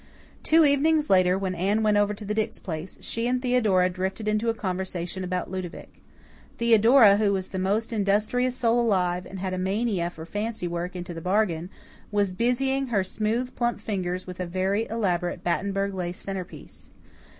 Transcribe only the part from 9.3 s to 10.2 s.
had a mania